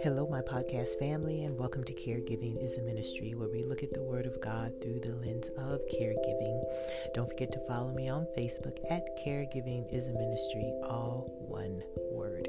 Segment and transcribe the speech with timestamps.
[0.00, 3.92] Hello, my podcast family, and welcome to Caregiving is a Ministry, where we look at
[3.92, 6.62] the Word of God through the lens of caregiving.
[7.12, 12.48] Don't forget to follow me on Facebook at Caregiving is a Ministry, all one word.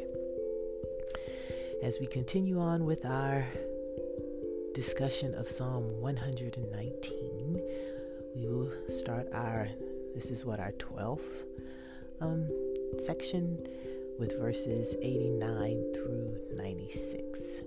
[1.83, 3.45] As we continue on with our
[4.73, 7.61] discussion of Psalm 119,
[8.37, 9.67] we will start our,
[10.15, 11.43] this is what, our 12th
[12.21, 12.49] um,
[12.99, 13.65] section
[14.19, 17.61] with verses 89 through 96.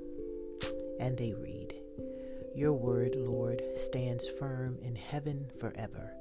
[1.00, 1.74] And they read
[2.54, 6.12] Your word, Lord, stands firm in heaven forever.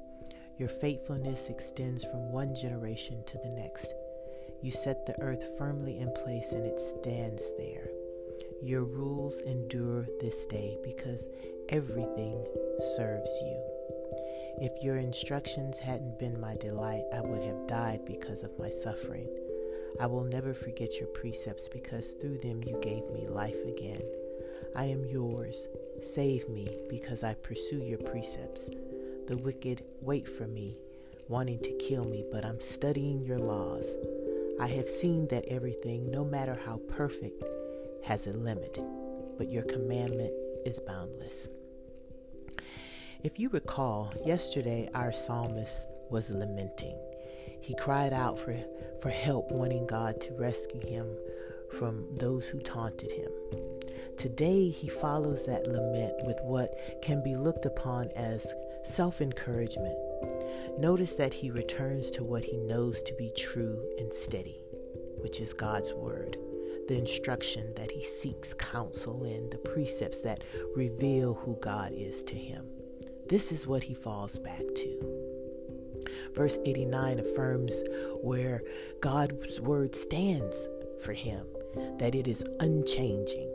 [0.58, 3.92] Your faithfulness extends from one generation to the next.
[4.62, 7.90] You set the earth firmly in place and it stands there.
[8.62, 11.28] Your rules endure this day because
[11.68, 12.44] everything
[12.96, 13.75] serves you.
[14.58, 19.28] If your instructions hadn't been my delight, I would have died because of my suffering.
[20.00, 24.00] I will never forget your precepts because through them you gave me life again.
[24.74, 25.68] I am yours.
[26.00, 28.70] Save me because I pursue your precepts.
[29.26, 30.78] The wicked wait for me,
[31.28, 33.94] wanting to kill me, but I'm studying your laws.
[34.58, 37.44] I have seen that everything, no matter how perfect,
[38.04, 38.78] has a limit,
[39.36, 40.32] but your commandment
[40.64, 41.50] is boundless.
[43.26, 46.96] If you recall, yesterday our psalmist was lamenting.
[47.60, 48.56] He cried out for,
[49.00, 51.08] for help, wanting God to rescue him
[51.76, 53.32] from those who taunted him.
[54.16, 58.54] Today, he follows that lament with what can be looked upon as
[58.84, 59.98] self encouragement.
[60.78, 64.60] Notice that he returns to what he knows to be true and steady,
[65.16, 66.36] which is God's word,
[66.86, 70.44] the instruction that he seeks counsel in, the precepts that
[70.76, 72.66] reveal who God is to him.
[73.28, 75.16] This is what he falls back to.
[76.34, 77.82] Verse 89 affirms
[78.22, 78.62] where
[79.00, 80.68] God's word stands
[81.00, 81.46] for him,
[81.98, 83.52] that it is unchanging.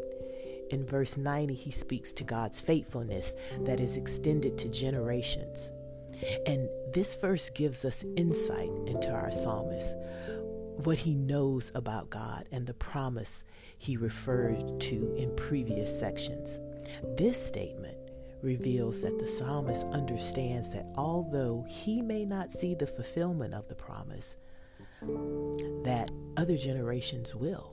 [0.71, 5.71] In verse 90, he speaks to God's faithfulness that is extended to generations.
[6.45, 9.95] And this verse gives us insight into our psalmist,
[10.83, 13.45] what he knows about God and the promise
[13.77, 16.59] he referred to in previous sections.
[17.17, 17.97] This statement
[18.43, 23.75] reveals that the psalmist understands that although he may not see the fulfillment of the
[23.75, 24.37] promise,
[25.83, 27.71] that other generations will.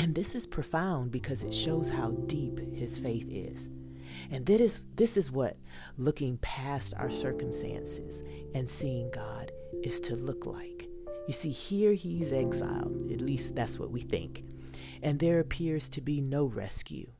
[0.00, 3.70] And this is profound because it shows how deep his faith is.
[4.30, 5.56] And that is, this is what
[5.96, 8.22] looking past our circumstances
[8.54, 9.52] and seeing God
[9.82, 10.88] is to look like.
[11.26, 14.44] You see, here he's exiled, at least that's what we think,
[15.02, 17.10] and there appears to be no rescue.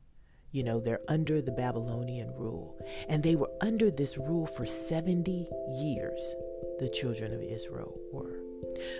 [0.55, 2.79] You know, they're under the Babylonian rule.
[3.09, 6.35] And they were under this rule for 70 years,
[6.79, 8.39] the children of Israel were.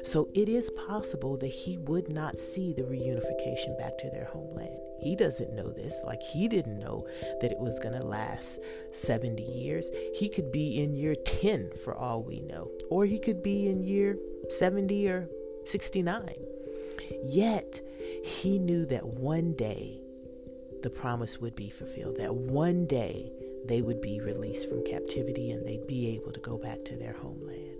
[0.04, 4.78] So it is possible that he would not see the reunification back to their homeland.
[5.00, 6.02] He doesn't know this.
[6.06, 7.08] Like, he didn't know
[7.40, 8.60] that it was going to last
[8.92, 9.90] 70 years.
[10.14, 13.82] He could be in year 10 for all we know, or he could be in
[13.82, 14.18] year
[14.50, 15.30] 70 or
[15.64, 16.36] 69.
[17.24, 17.80] Yet,
[18.26, 20.02] he knew that one day
[20.86, 23.32] the promise would be fulfilled, that one day
[23.66, 27.14] they would be released from captivity and they'd be able to go back to their
[27.14, 27.80] homeland.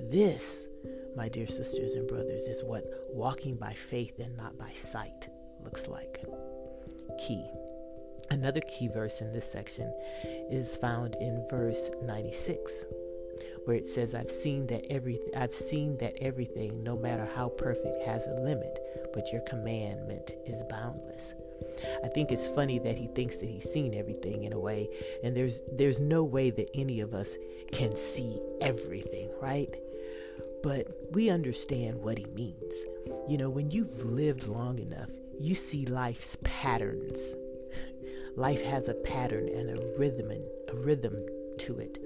[0.00, 0.66] This,
[1.14, 5.28] my dear sisters and brothers, is what walking by faith and not by sight
[5.62, 6.24] looks like.
[7.18, 7.44] Key.
[8.30, 9.92] Another key verse in this section
[10.50, 12.86] is found in verse 96
[13.66, 18.02] where it says I've seen that every I've seen that everything no matter how perfect
[18.06, 18.80] has a limit
[19.12, 21.34] but your commandment is boundless.
[22.04, 24.88] I think it's funny that he thinks that he's seen everything in a way,
[25.22, 27.36] and there's there's no way that any of us
[27.72, 29.76] can see everything, right?
[30.62, 32.84] But we understand what he means.
[33.28, 37.36] You know, when you've lived long enough, you see life's patterns.
[38.36, 41.14] Life has a pattern and a rhythm and a rhythm
[41.58, 41.98] to it.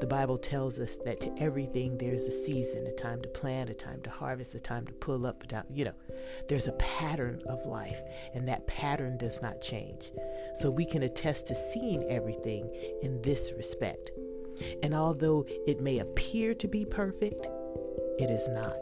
[0.00, 3.74] The Bible tells us that to everything there's a season, a time to plant, a
[3.74, 5.64] time to harvest, a time to pull up, down.
[5.72, 5.94] You know,
[6.48, 8.00] there's a pattern of life,
[8.34, 10.10] and that pattern does not change.
[10.54, 12.70] So we can attest to seeing everything
[13.02, 14.10] in this respect.
[14.82, 17.46] And although it may appear to be perfect,
[18.18, 18.76] it is not.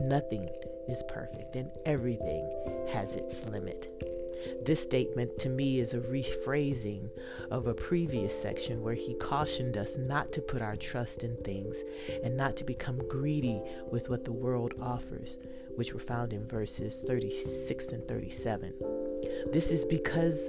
[0.00, 0.48] Nothing
[0.88, 2.50] is perfect, and everything
[2.92, 4.15] has its limit.
[4.64, 7.10] This statement to me is a rephrasing
[7.50, 11.84] of a previous section where he cautioned us not to put our trust in things
[12.22, 13.60] and not to become greedy
[13.90, 15.38] with what the world offers,
[15.76, 18.74] which were found in verses 36 and 37.
[19.52, 20.48] This is because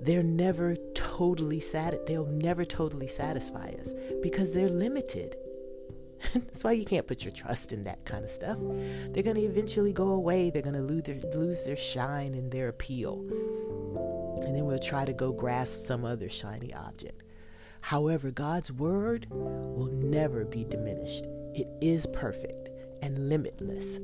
[0.00, 5.36] they're never totally sat they'll never totally satisfy us because they're limited.
[6.34, 8.58] That's why you can't put your trust in that kind of stuff.
[9.10, 10.50] They're going to eventually go away.
[10.50, 13.24] They're going to lose their, lose their shine and their appeal.
[14.44, 17.22] And then we'll try to go grasp some other shiny object.
[17.80, 21.24] However, God's word will never be diminished.
[21.54, 22.70] It is perfect
[23.02, 23.98] and limitless.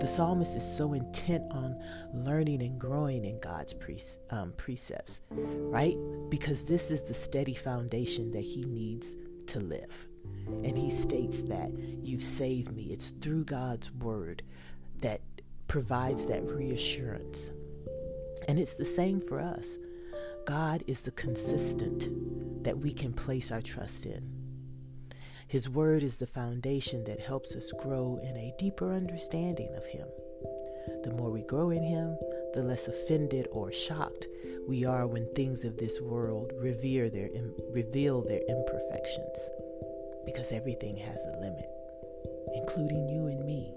[0.00, 1.80] The psalmist is so intent on
[2.12, 3.98] learning and growing in God's pre-
[4.30, 5.96] um, precepts, right?
[6.28, 9.16] Because this is the steady foundation that he needs
[9.46, 10.06] to live.
[10.46, 11.70] And he states that
[12.02, 12.84] you've saved me.
[12.84, 14.42] It's through God's word
[15.00, 15.20] that
[15.68, 17.50] provides that reassurance.
[18.48, 19.78] And it's the same for us.
[20.46, 22.08] God is the consistent
[22.62, 24.30] that we can place our trust in.
[25.48, 30.06] His word is the foundation that helps us grow in a deeper understanding of Him.
[31.02, 32.16] The more we grow in Him,
[32.54, 34.26] the less offended or shocked
[34.66, 37.30] we are when things of this world revere their,
[37.70, 39.50] reveal their imperfections
[40.26, 41.70] because everything has a limit,
[42.54, 43.72] including you and me.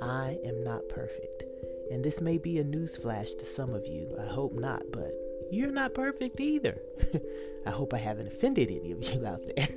[0.00, 1.44] I am not perfect.
[1.90, 4.16] And this may be a newsflash to some of you.
[4.18, 5.12] I hope not, but
[5.50, 6.80] you're not perfect either.
[7.66, 9.68] I hope I haven't offended any of you out there.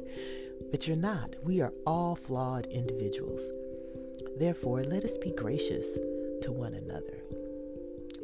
[0.69, 1.35] But you're not.
[1.43, 3.51] We are all flawed individuals.
[4.37, 5.97] Therefore, let us be gracious
[6.43, 7.17] to one another.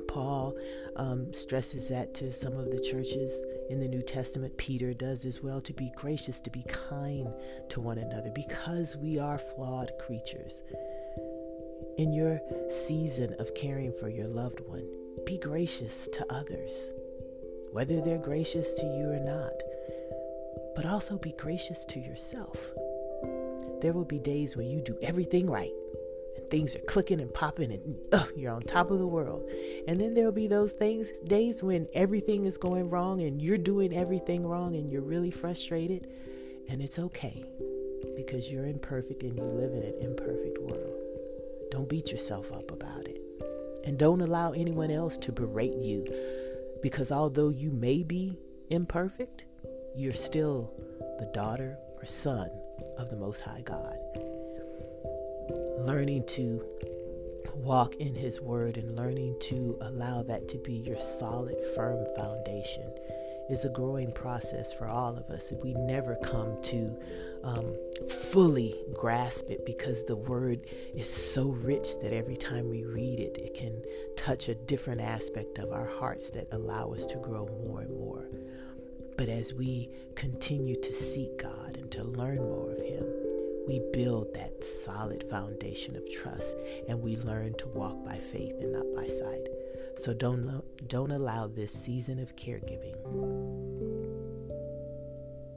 [0.08, 0.58] Paul
[0.96, 4.58] um, stresses that to some of the churches in the New Testament.
[4.58, 7.28] Peter does as well to be gracious, to be kind
[7.70, 10.64] to one another because we are flawed creatures.
[11.98, 12.40] In your
[12.70, 14.88] season of caring for your loved one,
[15.26, 16.92] be gracious to others,
[17.72, 19.64] whether they're gracious to you or not.
[20.76, 22.72] But also be gracious to yourself.
[23.82, 25.72] There will be days when you do everything right
[26.50, 29.50] things are clicking and popping and uh, you're on top of the world.
[29.88, 33.96] And then there'll be those things days when everything is going wrong and you're doing
[33.96, 36.08] everything wrong and you're really frustrated.
[36.70, 37.46] And it's okay
[38.16, 40.94] because you're imperfect and you live in an imperfect world.
[41.72, 43.22] Don't beat yourself up about it.
[43.86, 46.06] And don't allow anyone else to berate you
[46.82, 48.38] because although you may be
[48.70, 49.46] imperfect,
[49.96, 50.72] you're still
[51.20, 52.50] the daughter or son
[52.98, 53.98] of the Most High God
[55.80, 56.64] learning to
[57.56, 62.90] walk in His Word and learning to allow that to be your solid, firm foundation
[63.50, 65.54] is a growing process for all of us.
[65.64, 67.00] We never come to
[67.44, 67.76] um,
[68.10, 73.38] fully grasp it because the Word is so rich that every time we read it,
[73.38, 73.82] it can
[74.18, 78.28] touch a different aspect of our hearts that allow us to grow more and more.
[79.18, 83.06] But as we continue to seek God and to learn more of Him,
[83.68, 86.56] we build that solid foundation of trust
[86.88, 89.48] and we learn to walk by faith and not by sight.
[89.98, 92.96] So don't don't allow this season of caregiving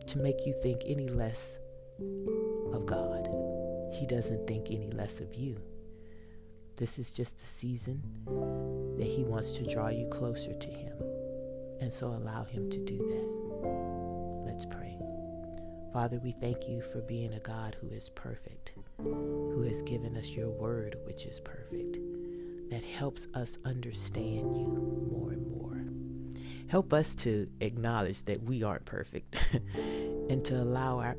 [0.07, 1.59] to make you think any less
[2.73, 3.29] of God.
[3.93, 5.57] He doesn't think any less of you.
[6.77, 8.03] This is just a season
[8.99, 10.97] that he wants to draw you closer to him.
[11.81, 13.40] And so allow him to do that.
[15.93, 20.31] Father, we thank you for being a God who is perfect, who has given us
[20.31, 21.99] your word, which is perfect,
[22.71, 25.83] that helps us understand you more and more.
[26.69, 29.37] Help us to acknowledge that we aren't perfect
[30.29, 31.17] and to allow our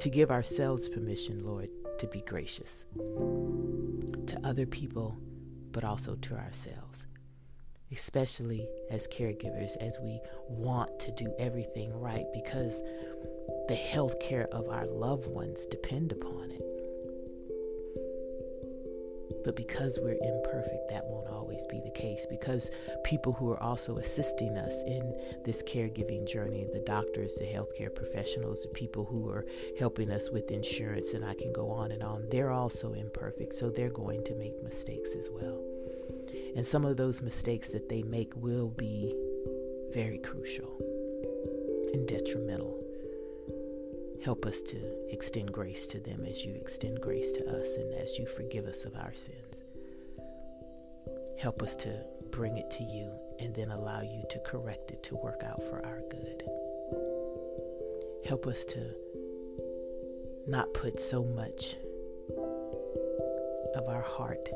[0.00, 1.68] to give ourselves permission, Lord,
[1.98, 5.16] to be gracious to other people,
[5.70, 7.06] but also to ourselves
[7.94, 12.82] especially as caregivers, as we want to do everything right because
[13.68, 16.74] the health care of our loved ones depend upon it.
[19.44, 22.26] But because we're imperfect, that won't always be the case.
[22.28, 22.70] Because
[23.04, 28.62] people who are also assisting us in this caregiving journey the doctors, the healthcare professionals,
[28.62, 29.44] the people who are
[29.78, 33.54] helping us with insurance, and I can go on and on they're also imperfect.
[33.54, 35.62] So they're going to make mistakes as well.
[36.56, 39.14] And some of those mistakes that they make will be
[39.92, 40.76] very crucial
[41.92, 42.83] and detrimental.
[44.24, 44.78] Help us to
[45.12, 48.86] extend grace to them as you extend grace to us and as you forgive us
[48.86, 49.64] of our sins.
[51.38, 55.14] Help us to bring it to you and then allow you to correct it to
[55.16, 56.42] work out for our good.
[58.26, 58.80] Help us to
[60.46, 61.76] not put so much
[63.74, 64.48] of our heart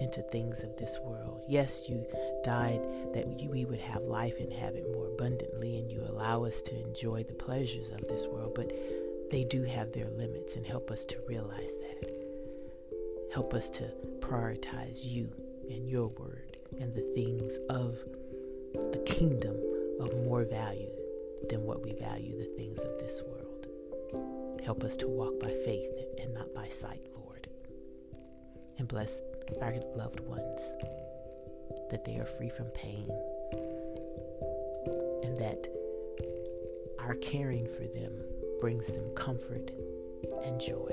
[0.00, 1.44] into things of this world.
[1.46, 2.06] Yes, you
[2.42, 6.62] died that we would have life and have it more abundantly, and you allow us
[6.62, 8.72] to enjoy the pleasures of this world, but
[9.30, 12.10] they do have their limits, and help us to realize that.
[13.32, 15.32] Help us to prioritize you
[15.70, 17.96] and your word and the things of
[18.92, 19.56] the kingdom
[20.00, 20.90] of more value
[21.48, 23.66] than what we value the things of this world.
[24.64, 27.48] Help us to walk by faith and not by sight, Lord.
[28.78, 29.22] And bless
[29.62, 30.74] our loved ones
[31.90, 33.08] that they are free from pain
[35.22, 35.68] and that
[36.98, 38.12] our caring for them
[38.60, 39.70] brings them comfort
[40.44, 40.90] and joy.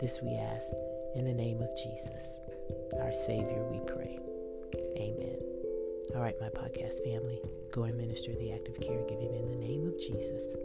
[0.00, 0.72] This we ask
[1.14, 2.40] in the name of Jesus,
[2.98, 4.18] our Savior, we pray.
[4.96, 5.36] Amen.
[6.14, 7.40] All right, my podcast family,
[7.72, 10.56] go and minister the act of caregiving in the name of Jesus.